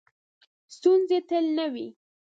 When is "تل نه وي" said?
1.29-1.87